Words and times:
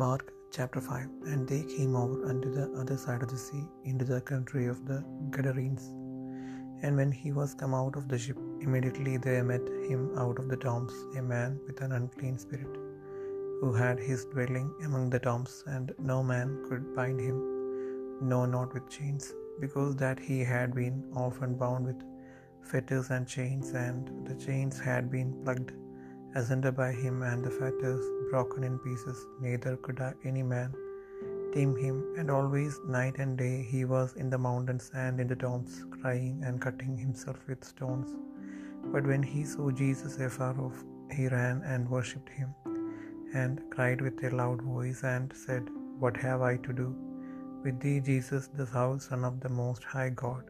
Mark 0.00 0.32
chapter 0.54 0.80
5 0.80 1.06
And 1.30 1.48
they 1.50 1.62
came 1.70 1.96
over 2.00 2.18
unto 2.30 2.48
the 2.56 2.66
other 2.80 2.96
side 3.04 3.22
of 3.24 3.30
the 3.30 3.38
sea, 3.44 3.62
into 3.84 4.04
the 4.10 4.20
country 4.28 4.66
of 4.72 4.84
the 4.88 4.98
Gadarenes. 5.34 5.86
And 6.82 6.94
when 7.00 7.10
he 7.20 7.30
was 7.38 7.54
come 7.62 7.74
out 7.78 7.96
of 7.96 8.06
the 8.10 8.18
ship, 8.24 8.38
immediately 8.60 9.16
there 9.16 9.42
met 9.42 9.66
him 9.88 10.02
out 10.24 10.38
of 10.38 10.46
the 10.52 10.60
tombs 10.64 10.92
a 11.20 11.22
man 11.32 11.58
with 11.66 11.80
an 11.86 11.90
unclean 11.98 12.38
spirit, 12.44 12.76
who 13.60 13.72
had 13.72 13.98
his 13.98 14.22
dwelling 14.34 14.68
among 14.84 15.10
the 15.14 15.22
tombs, 15.26 15.64
and 15.66 15.92
no 16.12 16.18
man 16.22 16.52
could 16.68 16.86
bind 16.98 17.18
him, 17.28 17.40
no, 18.32 18.40
not 18.56 18.72
with 18.72 18.88
chains, 18.98 19.26
because 19.64 19.96
that 20.04 20.20
he 20.28 20.38
had 20.54 20.78
been 20.82 20.96
often 21.24 21.58
bound 21.64 21.84
with 21.90 22.00
fetters 22.70 23.10
and 23.16 23.26
chains, 23.36 23.70
and 23.86 24.14
the 24.28 24.38
chains 24.46 24.78
had 24.78 25.10
been 25.16 25.32
plugged 25.42 25.72
asunder 26.36 26.74
by 26.84 26.92
him, 27.04 27.18
and 27.32 27.42
the 27.48 27.54
fetters 27.60 28.06
broken 28.30 28.64
in 28.68 28.78
pieces, 28.78 29.26
neither 29.40 29.76
could 29.76 30.00
any 30.32 30.44
man 30.54 30.70
tame 31.54 31.74
him. 31.84 31.96
And 32.18 32.30
always, 32.36 32.74
night 32.96 33.18
and 33.24 33.36
day, 33.42 33.56
he 33.72 33.84
was 33.84 34.14
in 34.22 34.30
the 34.30 34.42
mountains 34.46 34.86
and 35.04 35.20
in 35.22 35.28
the 35.32 35.40
tombs, 35.44 35.74
crying 35.96 36.36
and 36.46 36.60
cutting 36.66 36.96
himself 37.04 37.38
with 37.48 37.70
stones. 37.72 38.10
But 38.92 39.06
when 39.10 39.24
he 39.32 39.42
saw 39.52 39.70
Jesus 39.82 40.18
afar 40.28 40.54
off, 40.66 40.78
he 41.16 41.26
ran 41.36 41.62
and 41.72 41.92
worshipped 41.94 42.32
him, 42.40 42.50
and 43.42 43.62
cried 43.74 44.00
with 44.06 44.22
a 44.28 44.30
loud 44.40 44.60
voice, 44.62 45.02
and 45.14 45.32
said, 45.44 45.64
What 46.02 46.16
have 46.26 46.42
I 46.50 46.56
to 46.66 46.72
do 46.82 46.88
with 47.64 47.78
thee, 47.84 48.00
Jesus, 48.10 48.44
the 48.60 48.68
Son 49.08 49.24
of 49.30 49.40
the 49.44 49.54
Most 49.62 49.84
High 49.94 50.10
God? 50.24 50.44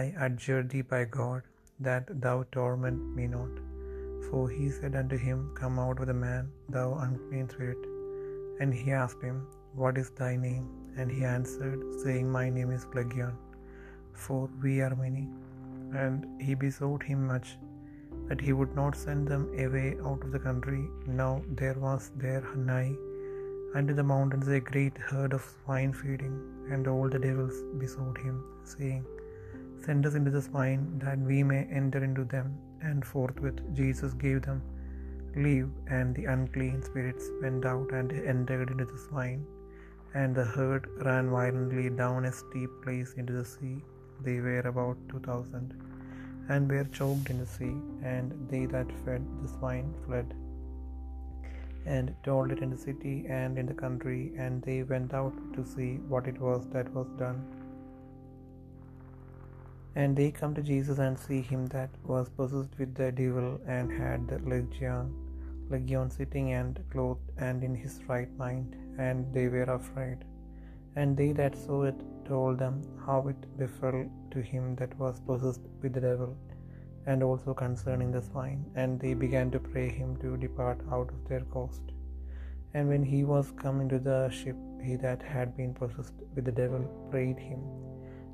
I 0.00 0.04
adjure 0.26 0.62
thee 0.62 0.86
by 0.94 1.02
God 1.20 1.42
that 1.88 2.06
thou 2.26 2.36
torment 2.56 3.00
me 3.16 3.26
not. 3.38 3.54
For 4.30 4.42
he 4.56 4.66
said 4.78 4.94
unto 5.00 5.16
him, 5.26 5.38
Come 5.60 5.78
out 5.84 6.00
of 6.00 6.08
the 6.10 6.18
man, 6.26 6.50
thou 6.76 6.88
unclean 7.04 7.48
spirit. 7.54 7.82
And 8.60 8.72
he 8.80 8.90
asked 9.02 9.22
him, 9.28 9.38
What 9.80 9.98
is 10.02 10.10
thy 10.20 10.32
name? 10.48 10.66
And 10.98 11.10
he 11.16 11.24
answered, 11.36 11.80
saying, 12.02 12.26
My 12.38 12.46
name 12.56 12.70
is 12.76 12.86
Legion, 12.96 13.34
for 14.24 14.40
we 14.62 14.74
are 14.86 14.94
many. 15.06 15.26
And 16.02 16.26
he 16.46 16.54
besought 16.64 17.02
him 17.10 17.20
much 17.32 17.50
that 18.28 18.40
he 18.46 18.52
would 18.58 18.74
not 18.80 19.02
send 19.04 19.22
them 19.32 19.44
away 19.64 19.88
out 20.08 20.22
of 20.24 20.32
the 20.34 20.44
country. 20.48 20.82
Now 21.20 21.32
there 21.60 21.78
was 21.86 22.10
there 22.24 22.46
nigh 22.70 22.94
unto 23.78 23.94
the 23.98 24.08
mountains 24.12 24.48
a 24.48 24.60
great 24.70 24.96
herd 25.10 25.32
of 25.36 25.44
swine 25.58 25.92
feeding, 26.00 26.36
and 26.72 26.86
all 26.92 27.08
the 27.14 27.22
devils 27.26 27.58
besought 27.82 28.18
him, 28.26 28.36
saying, 28.74 29.04
Send 29.84 30.06
us 30.08 30.16
into 30.20 30.32
the 30.36 30.42
swine, 30.48 30.82
that 31.04 31.18
we 31.30 31.38
may 31.52 31.62
enter 31.80 32.02
into 32.08 32.24
them. 32.34 32.48
And 32.82 33.04
forthwith 33.04 33.60
Jesus 33.74 34.14
gave 34.14 34.42
them 34.42 34.62
leave, 35.36 35.68
and 35.88 36.14
the 36.14 36.24
unclean 36.24 36.82
spirits 36.82 37.24
went 37.42 37.64
out 37.64 37.90
and 37.92 38.12
entered 38.12 38.70
into 38.70 38.84
the 38.84 38.98
swine. 38.98 39.44
And 40.14 40.34
the 40.34 40.44
herd 40.44 40.88
ran 41.04 41.30
violently 41.30 41.90
down 41.90 42.24
a 42.24 42.32
steep 42.32 42.70
place 42.82 43.14
into 43.14 43.34
the 43.34 43.44
sea. 43.44 43.82
They 44.22 44.40
were 44.40 44.60
about 44.60 44.96
two 45.10 45.20
thousand, 45.20 45.74
and 46.48 46.70
were 46.70 46.84
choked 46.84 47.30
in 47.30 47.38
the 47.38 47.46
sea. 47.46 47.76
And 48.02 48.32
they 48.50 48.64
that 48.66 48.90
fed 49.04 49.24
the 49.42 49.48
swine 49.48 49.94
fled, 50.06 50.34
and 51.84 52.14
told 52.24 52.50
it 52.52 52.60
in 52.60 52.70
the 52.70 52.78
city 52.78 53.26
and 53.28 53.58
in 53.58 53.66
the 53.66 53.74
country. 53.74 54.32
And 54.38 54.62
they 54.62 54.82
went 54.82 55.12
out 55.12 55.36
to 55.54 55.64
see 55.64 55.92
what 56.08 56.26
it 56.26 56.40
was 56.40 56.66
that 56.72 56.92
was 56.94 57.10
done. 57.18 57.40
And 59.94 60.16
they 60.16 60.30
come 60.30 60.54
to 60.54 60.62
Jesus 60.62 60.98
and 60.98 61.18
see 61.18 61.40
him 61.40 61.66
that 61.66 61.90
was 62.04 62.28
possessed 62.28 62.78
with 62.78 62.94
the 62.94 63.10
devil 63.10 63.60
and 63.66 63.90
had 63.90 64.28
the 64.28 64.38
legion, 64.38 65.14
legion 65.70 66.10
sitting 66.10 66.52
and 66.52 66.78
clothed 66.90 67.30
and 67.38 67.64
in 67.64 67.74
his 67.74 68.02
right 68.06 68.32
mind, 68.36 68.76
and 68.98 69.32
they 69.32 69.48
were 69.48 69.62
afraid. 69.62 70.18
And 70.96 71.16
they 71.16 71.32
that 71.32 71.56
saw 71.56 71.82
it 71.84 72.00
told 72.26 72.58
them 72.58 72.82
how 73.06 73.26
it 73.28 73.58
befell 73.58 74.08
to 74.30 74.40
him 74.40 74.76
that 74.76 74.98
was 74.98 75.20
possessed 75.20 75.66
with 75.82 75.94
the 75.94 76.00
devil, 76.00 76.36
and 77.06 77.22
also 77.22 77.54
concerning 77.54 78.12
the 78.12 78.22
swine. 78.22 78.64
And 78.74 79.00
they 79.00 79.14
began 79.14 79.50
to 79.52 79.58
pray 79.58 79.88
him 79.88 80.16
to 80.18 80.36
depart 80.36 80.80
out 80.92 81.08
of 81.10 81.28
their 81.28 81.44
coast. 81.56 81.82
And 82.74 82.88
when 82.88 83.02
he 83.02 83.24
was 83.24 83.52
come 83.52 83.80
into 83.80 83.98
the 83.98 84.28
ship, 84.28 84.56
he 84.82 84.96
that 84.96 85.22
had 85.22 85.56
been 85.56 85.74
possessed 85.74 86.14
with 86.34 86.44
the 86.44 86.52
devil 86.52 86.82
prayed 87.10 87.38
him 87.38 87.60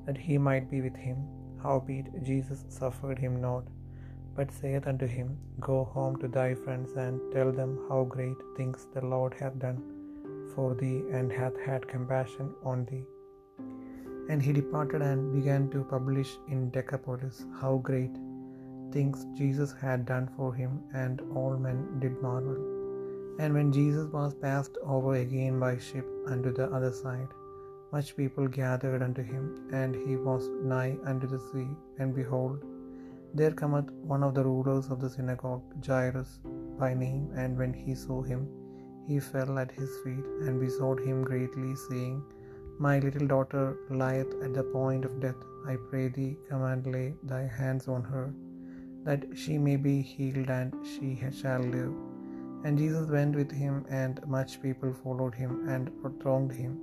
that 0.06 0.19
he 0.19 0.36
might 0.36 0.71
be 0.71 0.81
with 0.81 0.97
him. 0.97 1.16
Howbeit 1.64 2.08
Jesus 2.28 2.60
suffered 2.78 3.19
him 3.25 3.34
not, 3.48 3.64
but 4.36 4.56
saith 4.60 4.86
unto 4.92 5.06
him, 5.16 5.28
Go 5.69 5.76
home 5.97 6.16
to 6.22 6.28
thy 6.36 6.50
friends, 6.64 6.92
and 7.04 7.20
tell 7.34 7.50
them 7.58 7.72
how 7.88 8.00
great 8.16 8.41
things 8.56 8.86
the 8.94 9.04
Lord 9.14 9.34
hath 9.41 9.58
done 9.66 9.80
for 10.54 10.69
thee, 10.80 10.98
and 11.19 11.36
hath 11.41 11.58
had 11.69 11.92
compassion 11.94 12.48
on 12.72 12.80
thee. 12.91 13.04
And 14.30 14.42
he 14.47 14.53
departed 14.60 15.03
and 15.10 15.32
began 15.38 15.64
to 15.74 15.88
publish 15.94 16.30
in 16.53 16.60
Decapolis 16.76 17.38
how 17.60 17.72
great 17.91 18.16
things 18.94 19.26
Jesus 19.41 19.72
had 19.84 20.10
done 20.12 20.28
for 20.36 20.50
him, 20.60 20.72
and 21.04 21.22
all 21.38 21.54
men 21.66 21.80
did 22.03 22.22
marvel. 22.28 22.58
And 23.42 23.53
when 23.56 23.70
Jesus 23.78 24.06
was 24.19 24.34
passed 24.47 24.76
over 24.97 25.14
again 25.24 25.56
by 25.64 25.72
ship 25.88 26.06
unto 26.34 26.53
the 26.58 26.66
other 26.76 26.92
side, 27.03 27.30
much 27.94 28.10
people 28.21 28.47
gathered 28.60 29.03
unto 29.06 29.22
him, 29.32 29.44
and 29.81 29.94
he 30.05 30.15
was 30.28 30.44
nigh 30.72 30.93
unto 31.10 31.27
the 31.32 31.43
sea. 31.49 31.69
And 31.99 32.19
behold, 32.21 32.59
there 33.38 33.55
cometh 33.60 33.88
one 34.12 34.25
of 34.27 34.34
the 34.37 34.47
rulers 34.50 34.87
of 34.93 35.00
the 35.03 35.10
synagogue, 35.16 35.66
Jairus 35.88 36.33
by 36.83 36.91
name, 37.06 37.25
and 37.43 37.59
when 37.60 37.75
he 37.83 37.94
saw 38.04 38.19
him, 38.31 38.43
he 39.09 39.19
fell 39.33 39.59
at 39.62 39.72
his 39.81 39.93
feet, 40.03 40.27
and 40.44 40.62
besought 40.65 41.00
him 41.09 41.19
greatly, 41.31 41.72
saying, 41.88 42.16
My 42.87 42.94
little 43.04 43.28
daughter 43.34 43.66
lieth 44.03 44.33
at 44.47 44.54
the 44.59 44.66
point 44.78 45.04
of 45.09 45.21
death. 45.25 45.43
I 45.72 45.77
pray 45.91 46.06
thee, 46.16 46.33
come 46.49 46.65
and 46.72 46.87
lay 46.94 47.09
thy 47.33 47.44
hands 47.60 47.87
on 47.97 48.03
her, 48.15 48.27
that 49.06 49.22
she 49.43 49.54
may 49.66 49.77
be 49.91 49.97
healed, 50.15 50.50
and 50.59 50.72
she 50.93 51.10
shall 51.43 51.65
live. 51.77 51.94
And 52.65 52.83
Jesus 52.83 53.06
went 53.19 53.37
with 53.41 53.53
him, 53.65 53.77
and 54.03 54.27
much 54.38 54.54
people 54.66 54.93
followed 55.04 55.37
him, 55.43 55.54
and 55.75 55.93
thronged 56.22 56.54
him. 56.62 56.75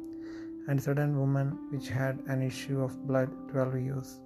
And 0.68 0.82
certain 0.82 1.20
woman 1.20 1.48
which 1.72 1.88
had 1.90 2.20
an 2.28 2.42
issue 2.42 2.82
of 2.82 3.08
blood 3.08 3.32
twelve 3.52 3.76
years, 3.80 4.20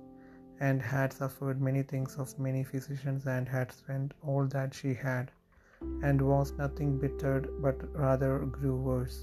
and 0.59 0.81
had 0.81 1.13
suffered 1.13 1.61
many 1.61 1.83
things 1.83 2.15
of 2.15 2.37
many 2.47 2.63
physicians, 2.63 3.25
and 3.25 3.47
had 3.47 3.71
spent 3.71 4.13
all 4.21 4.45
that 4.55 4.73
she 4.73 4.93
had, 4.93 5.31
and 6.03 6.21
was 6.21 6.51
nothing 6.63 6.97
bettered, 6.97 7.47
but 7.61 7.77
rather 8.05 8.39
grew 8.57 8.75
worse, 8.75 9.17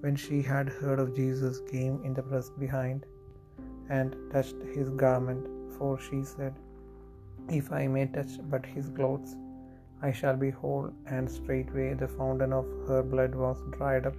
when 0.00 0.16
she 0.16 0.40
had 0.42 0.68
heard 0.68 1.00
of 1.00 1.14
Jesus, 1.14 1.60
came 1.70 2.02
in 2.04 2.14
the 2.14 2.22
press 2.22 2.50
behind, 2.64 3.06
and 3.88 4.16
touched 4.32 4.62
his 4.76 4.88
garment. 5.04 5.46
For 5.76 5.98
she 6.06 6.22
said, 6.24 6.54
If 7.48 7.72
I 7.72 7.86
may 7.86 8.06
touch 8.06 8.32
but 8.50 8.64
his 8.66 8.88
clothes, 8.88 9.36
I 10.02 10.10
shall 10.12 10.36
be 10.36 10.50
whole. 10.50 10.90
And 11.06 11.30
straightway 11.30 11.94
the 11.94 12.08
fountain 12.08 12.52
of 12.52 12.66
her 12.88 13.02
blood 13.02 13.34
was 13.34 13.62
dried 13.76 14.06
up 14.06 14.16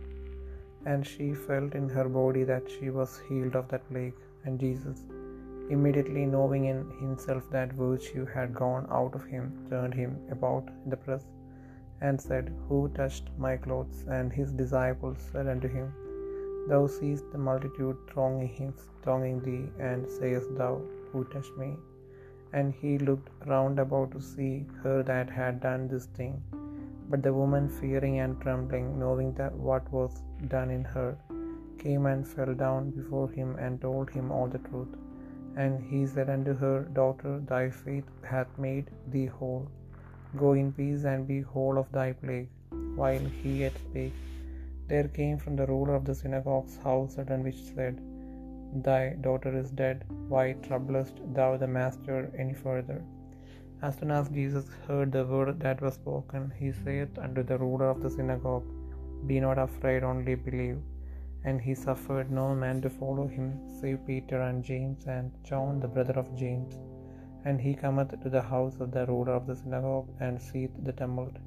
and 0.85 1.06
she 1.06 1.34
felt 1.34 1.75
in 1.75 1.90
her 1.90 2.07
body 2.07 2.44
that 2.44 2.69
she 2.69 2.90
was 2.90 3.22
healed 3.28 3.56
of 3.56 3.67
that 3.69 3.88
plague. 3.90 4.13
And 4.45 4.59
Jesus, 4.59 5.03
immediately 5.69 6.25
knowing 6.25 6.66
in 6.66 6.90
himself 7.00 7.50
that 7.51 7.73
virtue 7.73 8.25
had 8.25 8.53
gone 8.53 8.88
out 8.89 9.13
of 9.16 9.25
him, 9.25 9.68
turned 9.69 9.94
him 9.94 10.18
about 10.31 10.69
in 10.84 10.89
the 10.89 10.97
press, 10.97 11.25
and 12.01 12.19
said, 12.19 12.56
Who 12.68 12.89
touched 12.89 13.29
my 13.38 13.57
clothes? 13.57 14.06
And 14.07 14.31
his 14.31 14.51
disciples 14.51 15.18
said 15.31 15.47
unto 15.47 15.68
him, 15.68 15.94
Thou 16.69 16.88
seest 16.88 17.25
the 17.31 17.38
multitude 17.38 17.97
thronging 18.12 18.47
him, 18.47 18.73
thronging 19.03 19.39
thee, 19.41 19.72
and 19.79 20.09
sayest 20.09 20.56
thou, 20.56 20.81
Who 21.12 21.23
touched 21.25 21.57
me? 21.57 21.75
And 22.53 22.73
he 22.73 22.97
looked 22.97 23.29
round 23.45 23.79
about 23.79 24.12
to 24.12 24.22
see 24.22 24.65
her 24.83 25.03
that 25.03 25.30
had 25.30 25.59
done 25.59 25.88
this 25.88 26.06
thing. 26.06 26.42
But 27.11 27.23
the 27.23 27.33
woman, 27.33 27.67
fearing 27.79 28.19
and 28.19 28.39
trembling, 28.39 28.88
knowing 29.00 29.33
that 29.33 29.53
what 29.67 29.91
was 29.91 30.21
done 30.47 30.69
in 30.69 30.83
her, 30.95 31.17
came 31.83 32.06
and 32.06 32.27
fell 32.27 32.53
down 32.53 32.91
before 32.91 33.29
him 33.29 33.56
and 33.57 33.81
told 33.81 34.09
him 34.17 34.31
all 34.31 34.47
the 34.47 34.63
truth. 34.69 34.94
And 35.56 35.81
he 35.91 36.06
said 36.06 36.29
unto 36.29 36.53
her, 36.63 36.75
Daughter, 37.00 37.33
thy 37.51 37.69
faith 37.69 38.09
hath 38.23 38.51
made 38.57 38.91
thee 39.13 39.25
whole. 39.25 39.67
Go 40.38 40.53
in 40.53 40.71
peace 40.71 41.06
and 41.11 41.27
be 41.27 41.41
whole 41.41 41.77
of 41.79 41.91
thy 41.91 42.09
plague. 42.13 42.50
While 43.01 43.25
he 43.41 43.51
yet 43.63 43.77
spake, 43.85 44.19
there 44.88 45.07
came 45.19 45.38
from 45.38 45.55
the 45.55 45.67
ruler 45.73 45.95
of 45.95 46.05
the 46.05 46.15
synagogue's 46.21 46.77
house 46.77 47.15
certain 47.15 47.44
which 47.44 47.62
said, 47.73 48.00
Thy 48.88 49.01
daughter 49.27 49.57
is 49.57 49.71
dead. 49.71 50.05
Why 50.33 50.53
troublest 50.67 51.21
thou 51.33 51.57
the 51.57 51.67
master 51.79 52.31
any 52.38 52.53
further? 52.53 53.00
As 53.81 53.95
soon 53.97 54.11
as 54.11 54.27
Jesus 54.37 54.65
heard 54.85 55.13
the 55.13 55.25
word 55.25 55.59
that 55.61 55.81
was 55.81 55.93
spoken, 55.93 56.51
he 56.59 56.69
saith 56.73 57.17
unto 57.25 57.43
the 57.49 57.57
ruler 57.57 57.89
of 57.89 58.01
the 58.03 58.09
synagogue, 58.15 58.65
Be 59.27 59.39
not 59.39 59.57
afraid, 59.57 60.03
only 60.03 60.35
believe. 60.35 60.79
And 61.45 61.61
he 61.61 61.73
suffered 61.73 62.29
no 62.29 62.47
man 62.63 62.81
to 62.85 62.89
follow 62.89 63.25
him, 63.35 63.47
save 63.79 64.05
Peter 64.09 64.41
and 64.47 64.65
James 64.69 65.05
and 65.15 65.31
John 65.49 65.79
the 65.79 65.87
brother 65.87 66.17
of 66.21 66.35
James. 66.41 66.73
And 67.45 67.61
he 67.61 67.73
cometh 67.73 68.11
to 68.23 68.29
the 68.29 68.41
house 68.41 68.77
of 68.81 68.91
the 68.95 69.05
ruler 69.11 69.35
of 69.39 69.47
the 69.47 69.55
synagogue, 69.61 70.09
and 70.19 70.41
seeth 70.49 70.75
the 70.87 70.95
tumult, 71.01 71.37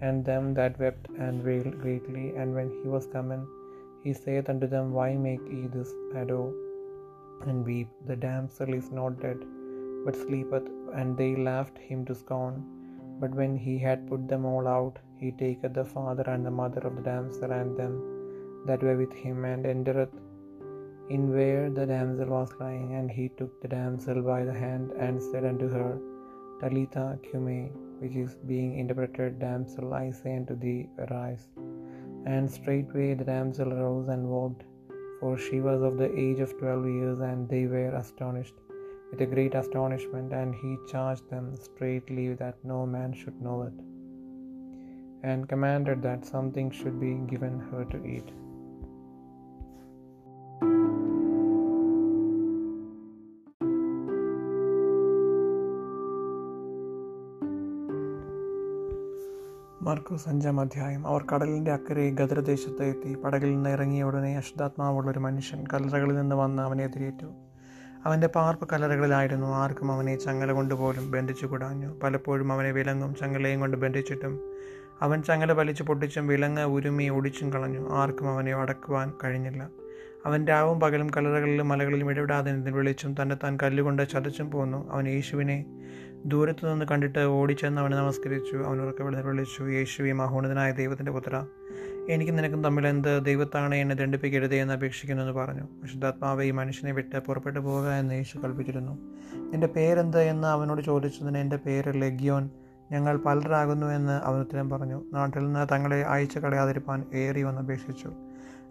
and 0.00 0.24
them 0.30 0.54
that 0.58 0.80
wept 0.84 1.06
and 1.26 1.44
wailed 1.48 1.76
greatly. 1.84 2.26
And 2.38 2.54
when 2.54 2.70
he 2.78 2.88
was 2.94 3.12
come 3.16 3.30
in, 3.36 3.44
he 4.04 4.14
saith 4.14 4.48
unto 4.54 4.68
them, 4.76 4.88
Why 4.98 5.10
make 5.28 5.46
ye 5.54 5.66
this 5.76 5.92
ado 6.22 6.40
and 7.46 7.66
weep? 7.70 7.90
The 8.06 8.16
damsel 8.16 8.72
is 8.80 8.90
not 9.00 9.20
dead, 9.26 9.40
but 10.06 10.16
sleepeth. 10.24 10.68
And 10.94 11.16
they 11.16 11.36
laughed 11.36 11.78
him 11.78 12.04
to 12.06 12.14
scorn. 12.14 12.56
But 13.20 13.34
when 13.34 13.56
he 13.56 13.78
had 13.78 14.08
put 14.08 14.28
them 14.28 14.44
all 14.44 14.66
out, 14.68 14.98
he 15.16 15.30
taketh 15.32 15.74
the 15.74 15.84
father 15.84 16.24
and 16.32 16.46
the 16.46 16.50
mother 16.50 16.80
of 16.80 16.96
the 16.96 17.02
damsel 17.02 17.52
and 17.52 17.76
them 17.76 17.94
that 18.66 18.82
were 18.82 18.96
with 18.96 19.12
him, 19.12 19.44
and 19.44 19.66
entereth 19.66 20.14
in 21.08 21.32
where 21.34 21.70
the 21.70 21.86
damsel 21.86 22.26
was 22.26 22.52
lying. 22.60 22.94
And 22.94 23.10
he 23.10 23.28
took 23.38 23.60
the 23.62 23.68
damsel 23.68 24.22
by 24.22 24.44
the 24.44 24.52
hand, 24.52 24.92
and 24.92 25.22
said 25.22 25.44
unto 25.44 25.68
her, 25.68 25.98
Talitha 26.60 27.18
cumi, 27.22 27.72
which 28.00 28.16
is 28.16 28.34
being 28.46 28.78
interpreted, 28.78 29.38
Damsel, 29.38 29.94
I 29.94 30.10
say 30.10 30.36
unto 30.36 30.56
thee, 30.56 30.88
arise. 30.98 31.48
And 32.26 32.50
straightway 32.50 33.14
the 33.14 33.24
damsel 33.24 33.72
arose 33.72 34.08
and 34.08 34.28
walked, 34.28 34.64
for 35.20 35.36
she 35.36 35.60
was 35.60 35.82
of 35.82 35.98
the 35.98 36.10
age 36.26 36.40
of 36.40 36.56
twelve 36.58 36.86
years, 36.86 37.20
and 37.20 37.48
they 37.48 37.66
were 37.66 37.90
astonished 37.94 38.54
with 39.10 39.20
a 39.20 39.26
great 39.26 39.54
astonishment. 39.54 40.32
And 40.32 40.54
he 40.54 40.76
charged 40.86 41.30
them 41.30 41.46
straightly 41.56 42.34
that 42.34 42.64
no 42.64 42.80
man 42.86 43.12
should 43.12 43.40
know 43.40 43.62
it, 43.62 43.78
and 45.22 45.48
commanded 45.48 46.02
that 46.02 46.24
something 46.24 46.70
should 46.70 47.00
be 47.00 47.14
given 47.26 47.56
her 47.70 47.84
to 47.84 48.00
eat. 48.16 48.30
മർക്കോസ് 59.82 60.28
അഞ്ചാം 60.28 60.60
അധ്യായം 60.60 61.06
അവർ 61.06 61.22
കടലിന്റെ 61.32 61.72
അക്കരെ 61.72 62.10
ഗദ്രദേശത്ത് 62.10 62.84
എത്തി 62.84 63.14
പടകിൽ 63.14 63.50
നിന്ന് 63.52 63.70
ഇറങ്ങിയ 63.70 64.04
ഉടനെ 64.04 64.32
അശുദ്ധാത്മാവുള്ള 64.36 65.10
ഒരു 65.10 65.18
മനുഷ്യൻ 65.18 65.60
കല്ലറകളിൽ 65.72 66.16
നിന്ന് 66.16 66.36
വന്ന് 66.36 66.62
അവനെ 66.62 66.84
എതിരേറ്റു 66.84 67.47
അവന്റെ 68.06 68.26
പാർപ്പ് 68.26 68.68
കലറുകളിലായിരുന്നു 68.72 69.46
ആർക്കും 69.46 69.92
അവനെ 69.92 70.16
ചങ്ങല 70.16 70.52
കൊണ്ടുപോലും 70.52 71.10
ബന്ധിച്ചു 71.10 71.46
കൂടാഞ്ഞു. 71.46 72.00
പലപ്പോഴും 72.02 72.52
അവനെ 72.52 72.70
വിലങ്ങും 72.70 73.14
ചങ്ങലയും 73.14 73.60
കൊണ്ട് 73.60 73.76
ബന്ധിച്ചിട്ടും 73.76 74.40
അവൻ 75.02 75.22
ചങ്ങല 75.22 75.52
വലിച്ചു 75.52 75.82
പൊട്ടിച്ചും 75.82 76.26
വിലങ്ങ് 76.26 76.64
ഉരുമി 76.64 77.08
ഒടിച്ചും 77.08 77.52
കളഞ്ഞു. 77.52 77.90
ആർക്കും 77.90 78.28
അവനെ 78.28 78.54
അടക്കുവാൻ 78.54 79.12
കഴിഞ്ഞില്ല. 79.24 79.68
അവൻ 80.26 80.46
രാവും 80.46 80.80
പകലും 80.80 81.10
കലറുകളിലും 81.16 81.68
മലകളിലും 81.68 82.10
ഇടപെടാതെ 82.10 82.52
വിളിച്ചും 82.52 83.14
തന്നെ 83.22 83.36
താൻ 83.36 83.58
കല്ലുകൊണ്ട് 83.62 84.10
ചതച്ചും 84.10 84.50
പോന്നു. 84.50 84.90
അവൻ 84.90 85.08
യേശുവിനെ 85.08 85.64
ദൂരത്തു 86.26 86.66
നിന്ന് 86.66 86.84
കണ്ടിട്ട് 86.90 87.18
ഓടിച്ചെന്ന് 87.18 87.80
അവനെ 87.80 87.96
നമസ്കരിച്ചു. 87.96 88.56
അവൻ 88.56 89.26
വിളിച്ചു 89.26 89.62
യേശുവെ 89.64 90.12
മഹോന്നതനായ 90.12 90.72
ദൈവത്തിന്റെ 90.72 91.12
പുത്ര 91.12 91.46
എനിക്ക് 92.08 92.38
നിനക്കും 92.38 92.64
തമ്മിൽ 92.64 92.86
എന്ത് 92.86 93.24
ദൈവത്താണ് 93.24 93.74
എന്നെ 93.74 93.94
ദണ്ഡിപ്പിക്കരുത് 93.94 94.54
എന്ന് 94.54 94.74
അപേക്ഷിക്കുന്നു 94.74 95.22
എന്ന് 95.22 95.34
പറഞ്ഞു. 95.34 95.62
വിശുദ്ധാത്മാവ് 95.82 96.42
ഈ 96.42 96.50
മനുഷ്യനെ 96.50 96.92
വിട്ട് 96.92 97.18
പുറപ്പെട്ടു 97.18 97.58
പോവുക 97.58 97.88
എന്ന് 97.88 98.14
യേശു 98.14 98.38
കൽപ്പിച്ചിരുന്നു. 98.38 98.92
എന്റെ 99.54 99.66
പേരെന്ത് 99.66 100.20
എന്ന് 100.20 100.48
അവനോട് 100.48 100.82
ചോദിച്ചതിന് 100.82 101.38
എന്റെ 101.38 101.56
പേര് 101.56 102.02
ലഗ്യോൻ. 102.02 102.50
ഞങ്ങൾ 102.92 103.16
പലരാകുന്നു 103.16 103.86
എന്ന് 103.86 104.12
അവൻ 104.12 104.40
ഉത്തരം 104.40 104.70
പറഞ്ഞു. 104.70 105.02
നാട്ടിൽ 105.12 105.40
നിന്ന് 105.40 105.66
തങ്ങളെ 105.72 106.02
അയച്ചു 106.02 106.38
കളയാതിരിപ്പാൻ 106.38 107.04
ഏറി 107.14 107.42
വന്ന് 107.42 107.60
അപേക്ഷിച്ചു. 107.60 108.12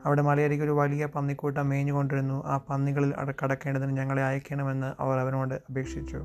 അവിടെ 0.05 0.21
മലയരികെ 0.21 0.63
ഒരു 0.63 0.71
വലിയ 0.71 1.05
പന്നിക്കൂട്ടം 1.05 1.69
മേഞ്ഞുകൊണ്ടിരുന്നു 1.69 2.45
ആ 2.45 2.59
പന്നികളിൽ 2.69 3.13
കടക്കേണ്ടതിന് 3.43 3.97
ഞങ്ങളെ 3.97 4.23
അയക്കണമെന്ന് 4.23 4.93
അവർ 4.99 5.19
അവനോട് 5.19 5.53
അപേക്ഷിച്ചു. 5.53 6.17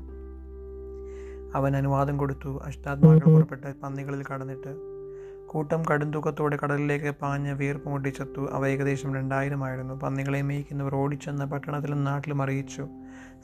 അവൻ 1.55 1.77
അനുവാദം 1.77 2.17
കൊടുത്തു. 2.17 2.61
അഷ്ടാത്മാക്കൾ 2.65 3.33
പുറപ്പെട്ട് 3.33 3.81
പന്നികളിൽ 3.83 4.23
കടന്നിട്ട് 4.33 4.92
കൂട്ടം 5.53 5.83
കടുംതൂക്കത്തോടെ 5.83 6.57
കടലിലേക്ക് 6.63 7.15
പാഞ്ഞ് 7.21 7.51
വീർപ്പ് 7.53 7.89
മുട്ടിച്ചെത്തു. 7.89 8.49
അവ 8.51 8.67
ഏകദേശം 8.67 9.15
രണ്ടായിരമായിരുന്നു. 9.15 9.93
പന്നികളെ 9.93 10.41
മേയ്ക്കുന്നവർ 10.41 10.95
ഓടിച്ചെന്ന് 10.95 11.45
പട്ടണത്തിലും 11.45 12.03
നാട്ടിലും 12.03 12.41
അറിയിച്ചു. 12.41 12.87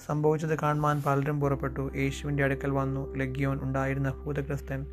സംഭവിച്ചത് 0.05 0.59
കാണുവാൻ 0.59 1.03
പലരും 1.05 1.41
പുറപ്പെട്ടു. 1.41 1.91
യേശുവിന്റെ 1.95 2.43
അടുക്കൽ 2.43 2.71
വന്നു. 2.71 3.15
ലഗ്യോൻ 3.15 3.59
ഉണ്ടായിരുന്ന 3.63 4.09
ഭൂതഗ്രസ്തൻ. 4.09 4.85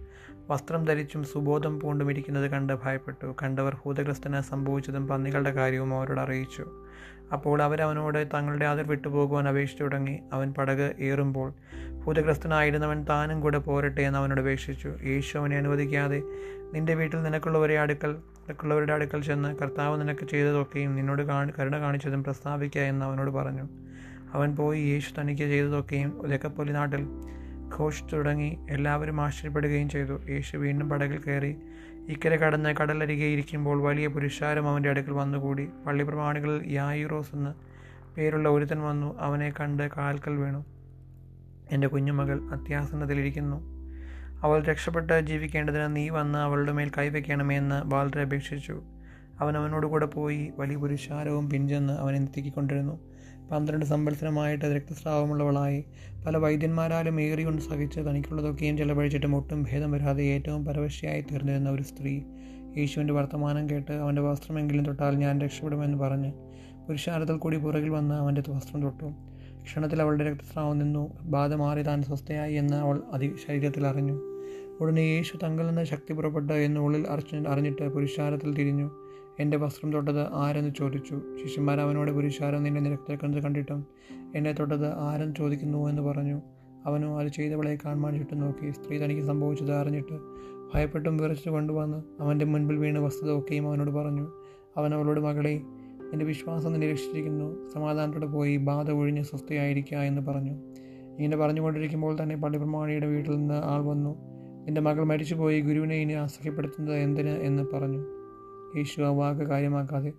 വസ്ത്രം 0.50 0.84
ധരിച്ചും 0.84 1.24
സുബോധം 1.24 1.80
പൂണ്ടും 1.80 2.10
ഇരിക്കുന്നത് 2.10 2.50
കണ്ട് 2.50 2.72
ഭയപ്പെട്ടു. 2.84 3.34
കണ്ടവർ 3.42 3.76
ഭൂതഗ്രസ്തന് 3.84 4.40
സംഭവിച്ചതും 4.40 5.08
പന്നികളുടെ 5.08 5.50
കാര്യവും 5.50 5.94
അവരോട് 5.94 6.20
അറിയിച്ചു. 6.20 6.85
അപ്പോൾ 7.32 7.62
അവരവനോട് 7.62 8.28
തങ്ങളുടെ 8.34 8.66
അതിർ 8.66 8.86
വിട്ടുപോകുവാൻ 8.86 9.48
അപേക്ഷിച്ചു 9.48 9.82
തുടങ്ങി. 9.82 10.20
അവൻ 10.32 10.52
പടക് 10.52 10.94
ഏറുമ്പോൾ 10.98 11.52
ഭൂതഗ്രസ്തനായിരുന്നവൻ 12.04 13.04
താനും 13.04 13.40
കൂടെ 13.40 13.58
പോരട്ടെ 13.58 14.00
എന്ന് 14.00 14.18
അവനോട് 14.18 14.40
അപേക്ഷിച്ചു. 14.40 14.92
യേശു 15.04 15.38
അവനെ 15.38 15.56
അനുവദിക്കാതെ 15.56 16.22
നിന്റെ 16.74 16.94
വീട്ടിൽ 16.94 17.22
നിനക്കുള്ളവരെ 17.22 17.78
അടുക്കൽ 17.78 18.12
നിനക്കുള്ളവരുടെ 18.12 18.92
അടുക്കൽ 18.92 19.22
ചെന്ന് 19.22 19.56
കർത്താവ് 19.56 20.00
നിനക്ക് 20.00 20.26
ചെയ്തതൊക്കെയും 20.28 20.96
നിന്നോട് 20.96 21.22
കാണി 21.22 21.52
കരുണ 21.58 21.78
കാണിച്ചതും 21.78 22.24
പ്രസ്താവിക്കുക 22.24 22.80
എന്ന് 22.80 23.04
അവനോട് 23.04 23.30
പറഞ്ഞു. 23.30 23.68
അവൻ 24.34 24.56
പോയി 24.56 24.80
യേശു 24.80 25.20
തനിക്ക് 25.20 25.42
ചെയ്തതൊക്കെയും 25.42 26.20
ഉദക്കപ്പൊലി 26.20 26.72
നാട്ടിൽ 26.72 27.06
ഘോഷിച്ചു 27.78 28.16
തുടങ്ങി. 28.16 28.58
എല്ലാവരും 28.70 29.20
ആശ്ചര്യപ്പെടുകയും 29.20 29.88
ചെയ്തു. 29.88 30.20
യേശു 30.28 30.56
വീണ്ടും 30.56 30.88
പടകിൽ 30.88 31.18
കയറി 31.18 31.56
ഇക്കരെ 32.08 32.36
കടന്ന് 32.36 32.74
കടലരികെ 32.80 33.24
ഇരിക്കുമ്പോൾ 33.24 33.82
വലിയ 33.82 34.06
പുരുഷാരം 34.06 34.68
അവന്റെ 34.68 34.90
അടുക്കൽ 34.90 35.12
വന്നുകൂടി. 35.12 35.68
പള്ളി 35.86 36.04
പ്രമാണികളിൽ 36.04 36.72
യായിറോസ് 36.72 37.34
എന്ന് 37.34 37.50
പേരുള്ള 38.16 38.48
ഒരുത്തൻ 38.48 38.80
വന്നു. 38.80 39.18
അവനെ 39.18 39.52
കണ്ട് 39.60 39.90
കാൽക്കൽ 39.96 40.36
വീണു. 40.36 40.64
എന്റെ 41.70 41.86
കുഞ്ഞുമകൾ 41.86 42.40
അത്യാസന്നത്തിലിരിക്കുന്നു 42.42 43.76
അവൾ 44.42 44.62
രക്ഷപ്പെട്ട് 44.62 45.20
ജീവിക്കേണ്ടതിന് 45.20 45.96
നീ 45.96 46.08
വന്ന് 46.08 46.38
അവളുടെ 46.38 46.72
മേൽ 46.72 46.90
കൈവയ്ക്കണമെന്ന് 46.98 47.82
ബാലരെ 47.82 48.22
അപേക്ഷിച്ചു. 48.22 48.82
അവൻ 49.40 49.56
അവനോട് 49.56 49.86
കൂടെ 49.86 50.06
പോയി 50.06 50.52
വലിയ 50.58 50.76
പുരുഷാരവും 50.76 51.50
പിഞ്ചെന്ന് 51.50 51.92
അവനെ 51.92 52.18
എത്തിക്കൊണ്ടിരുന്നു. 52.22 53.15
പന്ത്രണ്ട് 53.52 53.86
സംവത്സരമായിട്ട് 53.86 54.64
രക്തസ്രാവമുള്ളവളായി. 54.64 55.84
പല 56.26 56.36
വൈദ്യന്മാരാലും 56.36 57.20
ഏറികൊണ്ട് 57.20 57.62
സഹിച്ച് 57.62 58.00
തനിക്കുള്ളതൊക്കെയും 58.00 58.76
ചെലവഴിച്ചിട്ടും 58.76 59.36
ഒട്ടും 59.36 59.62
ഭേദം 59.62 59.92
വരാതെ 59.92 60.22
ഏറ്റവും 60.22 60.64
പരവശയായി 60.64 61.20
തീർന്നിരുന്ന 61.20 61.70
ഒരു 61.70 61.82
സ്ത്രീ. 61.82 62.22
യേശുവിന്റെ 62.76 63.14
വർത്തമാനം 63.14 63.70
കേട്ട് 63.70 63.92
അവന്റെ 63.92 64.22
വസ്ത്രമെങ്കിലും 64.22 64.84
തൊട്ടാൽ 64.84 65.16
ഞാൻ 65.16 65.40
രക്ഷപ്പെടുമെന്ന് 65.40 65.98
പറഞ്ഞ് 65.98 66.32
പുരുഷാരത്തിൽ 66.86 67.36
കൂടി 67.36 67.56
പുറകിൽ 67.56 67.88
വന്ന് 67.88 68.14
അവന്റെ 68.14 68.42
വസ്ത്രം 68.48 68.82
തൊട്ടു. 68.82 69.12
ക്ഷണത്തിൽ 69.62 70.02
അവളുടെ 70.02 70.30
രക്തസ്രാവം 70.30 70.78
നിന്നു. 70.78 71.18
ബാധ 71.22 71.54
മാറി 71.54 71.82
താൻ 71.82 72.02
സ്വസ്ഥയായി 72.02 72.54
എന്ന് 72.54 72.76
അവൾ 72.76 73.02
അതി 73.12 73.34
ശരീരത്തിൽ 73.48 73.86
അറിഞ്ഞു. 73.86 74.20
ഉടനെ 74.80 75.00
യേശു 75.00 75.38
തങ്കൽ 75.42 75.66
നിന്ന് 75.66 75.84
ശക്തി 75.84 76.12
പുറപ്പെട്ട 76.12 76.50
എന്നുള്ളിൽ 76.50 77.06
അറിഞ്ഞ് 77.08 77.46
അറിഞ്ഞിട്ട് 77.46 77.88
പുരുഷാരത്തിൽ 77.88 78.54
തിരിഞ്ഞു. 78.54 79.05
എന്റെ 79.40 79.56
വസ്ത്രം 79.56 79.92
തൊട്ടത് 79.92 80.34
ആരെന്ന് 80.34 80.70
ചോദിച്ചു. 80.78 81.20
ശിഷ്യന്മാർ 81.44 81.80
അവനോട് 81.80 82.10
പുരുഷാരം 82.10 82.62
നിന്റെ 82.62 82.80
നിരക്തക്കുന്നത് 82.80 83.42
കണ്ടിട്ടും? 83.42 83.86
എന്നെ 84.34 84.52
തൊട്ടത് 84.52 84.86
ആരെന്ന് 84.86 85.34
ചോദിക്കുന്നു 85.34 85.88
എന്ന് 85.88 86.02
പറഞ്ഞു. 86.02 86.40
അവനും 86.86 87.18
അത് 87.18 87.28
ചെയ്തവളെ 87.28 87.76
ചുറ്റും 87.76 88.40
നോക്കി. 88.40 88.70
സ്ത്രീ 88.70 88.98
തനിക്ക് 88.98 89.22
സംഭവിച്ചത് 89.22 89.72
അറിഞ്ഞിട്ട് 89.72 90.18
ഭയപ്പെട്ടും 90.74 91.16
വിറച്ചു 91.16 91.50
കൊണ്ടുവന്ന് 91.50 92.02
അവന്റെ 92.20 92.44
മുൻപിൽ 92.44 92.76
വീണ് 92.76 92.98
വസ്തുത 92.98 93.38
ഒക്കെയും 93.38 93.68
അവനോട് 93.68 93.90
പറഞ്ഞു. 93.90 94.32
അവൻ 94.76 94.94
അവളോട് 94.94 95.20
മകളെ 95.20 95.60
എന്റെ 96.12 96.24
വിശ്വാസം 96.24 96.72
നിന്നെ 96.72 96.90
രക്ഷിച്ചിരിക്കുന്നു. 96.90 97.68
സമാധാനത്തോടെ 97.74 98.26
പോയി. 98.26 98.56
ബാധ 98.56 98.90
ഒഴിഞ്ഞ് 98.90 99.22
സ്വസ്ഥയായിരിക്കുക 99.22 99.98
എന്ന് 99.98 100.22
പറഞ്ഞു. 100.22 100.52
ഇങ്ങനെ 101.16 101.36
പറഞ്ഞുകൊണ്ടിരിക്കുമ്പോൾ 101.36 102.16
തന്നെ 102.22 102.36
പള്ളിപ്രമാണിയുടെ 102.36 103.06
വീട്ടിൽ 103.06 103.36
നിന്ന് 103.36 103.54
ആൾ 103.54 103.82
വന്നു. 103.84 104.16
നിന്റെ 104.64 104.80
മകൾ 104.80 105.04
മരിച്ചുപോയി. 105.04 105.60
ഗുരുവിനെ 105.60 105.96
ഇനി 105.96 106.12
അസഹ്യപ്പെടുത്തുന്നത് 106.12 106.96
എന്തിന്? 106.96 107.28
എന്ന് 107.28 107.62
പറഞ്ഞു. 107.74 108.15
യേശു 108.76 109.00
ആ 109.00 109.10
വാക്ക് 109.10 109.40
കാര്യമാക്കാതെ 109.40 110.12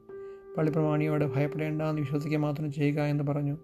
പള്ളിപ്രമാണിയോട് 0.58 1.26
ഭയപ്പെടേണ്ടെന്ന് 1.26 2.02
വിശ്വസിക്കുക 2.02 2.40
മാത്രം 2.40 2.72
ചെയ്യുക 2.72 3.02
എന്ന് 3.02 3.24
പറഞ്ഞു. 3.24 3.58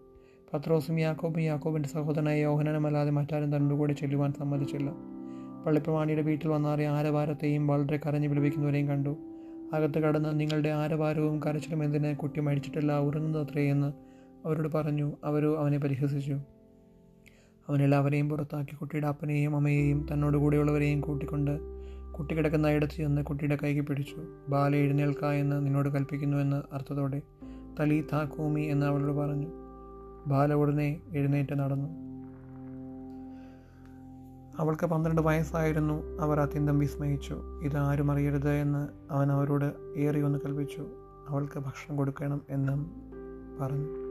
പത്രോസും 0.53 0.99
യാക്കോബും 0.99 1.39
യാക്കോബിന്റെ 1.39 1.89
സഹോദരനായ 1.89 2.41
യോഹനനുമല്ലാതെ 2.41 3.09
മറ്റാരും 3.09 3.55
തന്റെ 3.55 3.75
കൂടെ 3.75 3.93
ചെല്ലുവാൻ 3.93 4.33
സമ്മതിച്ചില്ല. 4.33 4.91
പള്ളിപ്രമാണിയുടെ 5.65 6.21
വീട്ടിൽ 6.21 6.47
വന്നാറിയ 6.47 6.87
ആരവാരത്തെയും 6.87 7.67
വളരെ 7.67 7.99
കരഞ്ഞു 8.05 8.27
വിളിപ്പിക്കുന്നവരെയും 8.27 8.87
കണ്ടു. 8.87 9.17
അകത്ത് 9.73 9.99
കടന്ന് 9.99 10.39
നിങ്ങളുടെ 10.39 10.69
ആരവാരവും 10.69 11.43
കരച്ചിലും 11.43 11.83
എന്തിനെ? 11.83 12.13
കുട്ടി 12.13 12.39
മരിച്ചിട്ടില്ല 12.39 12.99
ഉറങ്ങുന്നത് 12.99 13.41
അത്രയെന്ന് 13.41 13.93
അവരോട് 14.45 14.67
പറഞ്ഞു. 14.67 15.13
അവരോ 15.23 15.57
അവനെ 15.57 15.77
പരിഹസിച്ചു. 15.77 16.33
അവനെല്ലാവരെയും 17.69 18.29
പുറത്താക്കി 18.29 18.75
കുട്ടിയുടെ 18.75 19.07
അപ്പനെയും 19.07 19.55
അമ്മയെയും 19.55 20.07
തന്നോട് 20.13 20.37
കൂടെയുള്ളവരെയും 20.37 21.01
കൂട്ടിക്കൊണ്ട് 21.01 21.82
കുട്ടി 22.17 22.35
കിടക്കുന്ന 22.35 22.69
ഇടത്ത് 22.69 22.93
ചെന്ന് 22.93 23.21
കുട്ടിയുടെ 23.21 23.57
കൈക്ക് 23.63 23.81
പിടിച്ചു. 23.81 24.15
ബാല 24.49 24.75
എഴുന്നേൽക്ക 24.75 25.25
എന്ന് 25.25 25.65
നിന്നോട് 25.65 25.89
കൽപ്പിക്കുന്നുവെന്ന് 25.89 26.61
അർത്ഥത്തോടെ 26.73 27.21
തലി 27.79 28.05
താക്കൂമി 28.13 28.61
എന്ന് 28.61 28.85
അവളോട് 28.85 29.11
പറഞ്ഞു. 29.11 29.47
ബാല 30.27 30.53
ഉടനെ 30.53 31.01
എഴുന്നേറ്റ് 31.11 31.59
നടന്നു. 31.59 31.87
അവൾക്ക് 34.59 34.85
പന്ത്രണ്ട് 34.85 35.21
വയസ്സായിരുന്നു. 35.21 36.17
അവർ 36.19 36.39
അത്യന്തം 36.39 36.79
വിസ്മയിച്ചു. 36.79 37.41
ഇതാരും 37.63 38.11
അറിയരുത് 38.11 38.49
എന്ന് 38.49 38.87
അവൻ 39.11 39.31
അവരോട് 39.31 39.99
ഏറി 39.99 40.21
ഒന്ന് 40.21 40.39
കൽപ്പിച്ചു. 40.45 40.87
അവൾക്ക് 41.27 41.59
ഭക്ഷണം 41.59 41.97
കൊടുക്കണം 41.97 42.41
എന്നും 42.49 42.91
പറഞ്ഞു. 43.61 44.02